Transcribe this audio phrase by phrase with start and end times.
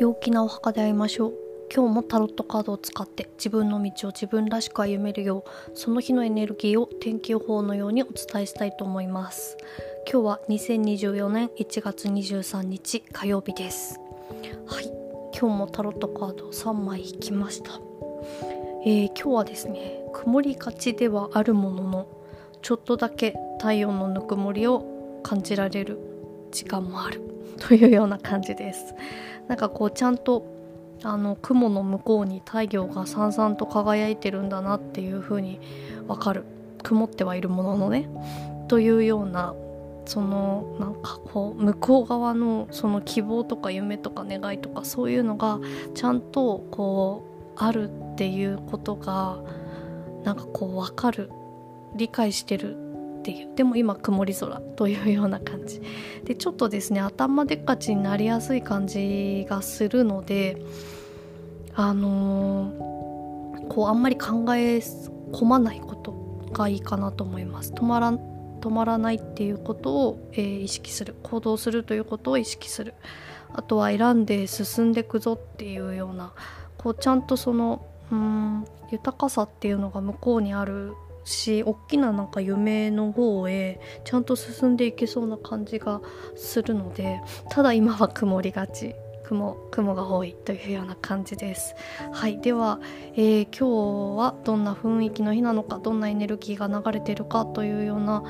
[0.00, 1.34] 陽気なお墓で会いましょう。
[1.72, 9.56] 今日もタロットカードを使って自分の道を自分らしく歩めるようその日のエネルギーを天気予報のようにお伝えしたいと思います。
[10.10, 14.00] 今日は2024年1月23日火曜日です。
[14.66, 14.90] はい。
[15.38, 17.80] 今日もタロットカード3枚引きました。
[18.84, 22.08] えー、今日はですね曇りがちではあるものの
[22.62, 25.98] ちょっとだけ太陽のぬくもりを感じられる
[26.50, 27.33] 時間もある。
[27.60, 28.94] というような感じです。
[29.48, 30.44] なんかこうちゃんと
[31.02, 35.60] あの雲の向こうに太陽がさんさんと輝いてるんだなっていう風に
[36.08, 36.44] わかる。
[36.82, 38.08] 曇ってはいるもののね。
[38.68, 39.54] というような
[40.06, 45.60] そのなんかこう向こう側のその希望とか夢とか願いとかそういうのが
[45.94, 49.38] ちゃんとこうあるっていうことが
[50.24, 51.30] なんかこう分かる。
[51.94, 52.76] 理解してる
[53.20, 53.54] っていう。
[53.54, 55.80] でも今曇り空というような感じ。
[56.24, 60.62] でちょっとですね頭でっかちになりやすい感じがするので
[61.74, 66.12] あのー、こうあんまり考え込まないこと
[66.52, 67.72] がいいかなと思います。
[67.72, 71.16] 止まら止まらないっていうことを、えー、意識する。
[71.22, 72.94] 行動するということを意識する。
[73.52, 76.32] あとは選んで進んでくぞっていうような
[76.78, 86.00] こうちゃんとそのうん豊かさっていうのが向こうにあるし大きななんか夢の方へちゃんと進んでいけそうな感じが
[86.36, 88.94] するのでただ今は曇りがち。
[89.24, 91.74] 雲雲が多いというような感じです。
[92.12, 92.78] はいでは、
[93.14, 98.22] えー、今日はどんな雰囲気の日なのかどんなエネルギーが流れてるかというような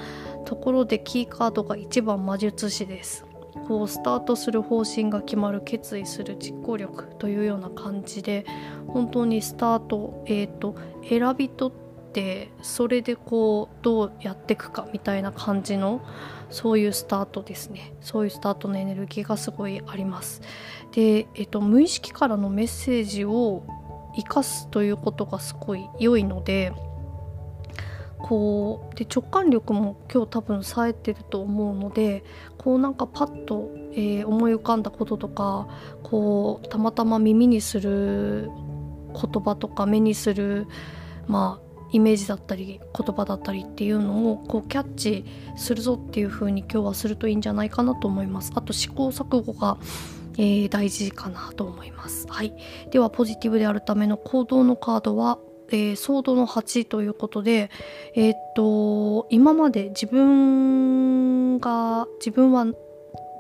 [0.45, 3.27] ところでキーカードが1番魔術師です。
[3.69, 8.45] こうスタートする方針が決まる決意する実行力というような感じで
[8.89, 10.75] 本当にスタートえっ、ー、と
[11.09, 11.84] 選び取って
[12.63, 16.05] それでこうどうやっていくかみたいな感じの
[16.51, 17.95] そういうスタートですね。
[18.01, 20.43] そういうスタートのエネルギーがすごいあります。
[20.93, 23.65] で、えっと、無意識からのメッセージを
[24.17, 26.73] 生かすということがすごい良いので
[28.25, 32.25] こうで直感力も今日多分冴えてると思うので
[32.57, 35.69] こうなんかパッと、えー、思い浮かんだこととか
[36.03, 38.51] こうたまたま耳にする
[39.13, 40.67] 言葉とか目にする
[41.27, 45.25] まあイメージだったり言葉だったりっていうのをこうキャッチ
[45.57, 48.53] するぞっていう風に今日はするといいんじゃないかなと思います。
[48.55, 49.79] あと試行錯誤が、
[50.37, 52.27] えー、大事かなと思います。
[52.29, 52.55] はい。
[52.91, 55.39] ではポジティブであるための行動のカードは
[55.71, 57.71] えー、ソードの8ということで、
[58.15, 62.67] えー、っと今まで自分が自分は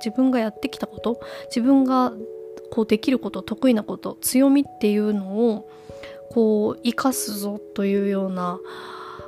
[0.04, 2.12] 自分がやってきたこと自分が
[2.70, 5.68] こうできること得意なこと強みっていうのを
[6.34, 8.58] こう生かすぞというような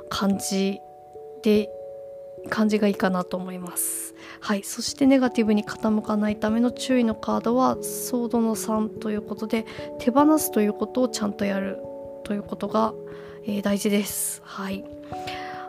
[0.09, 0.79] 感じ
[1.41, 1.69] で
[2.49, 4.13] 感じがいいかなと思います。
[4.41, 4.63] はい。
[4.63, 9.65] そしてネガティブに傾かないための注意のカードはソードの3ということで
[9.99, 11.79] 手放すということをちゃんとやる
[12.25, 12.93] ということが、
[13.45, 14.41] えー、大事です。
[14.43, 14.83] はい。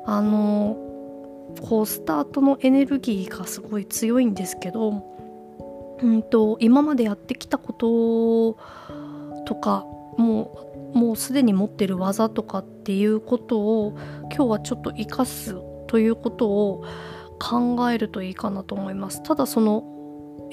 [0.07, 0.77] あの
[1.69, 5.05] こうスタートのエネルギーがすごい強いんですけど
[6.03, 8.57] うんと今までやってきたこと
[9.45, 9.85] とか
[10.17, 10.69] もう
[11.09, 16.85] もうすでに持ってる技とかっていうことを今日はちょっと活かすということを
[17.41, 19.23] 考えるといいかなと思います。
[19.23, 19.85] ただその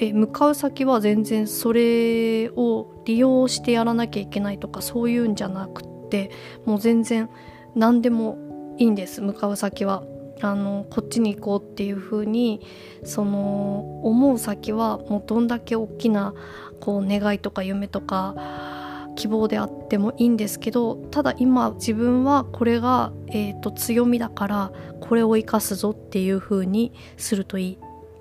[0.00, 6.30] え向かう先は全然それを利用してやらなきゃいけないとかそういうんじゃなくって
[6.64, 7.28] もう全然
[7.74, 8.38] 何でも
[8.78, 9.20] いいんです。
[9.20, 10.04] 向かう先は
[10.40, 12.62] あのこっちに行こうっていう風に
[13.04, 16.32] その思う先はもうどんだけ大きな
[16.80, 18.74] こう願いとか夢とか
[19.16, 27.78] 希望であってもいいんですけどただ今自分はこれが、えーと、強みだからこれを生かすぞっていう風にするといい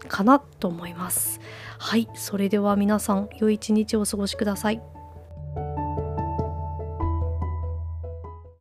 [0.07, 1.39] かなと思います。
[1.77, 4.94] はいそれでは皆さん良い一日をお過ごしください。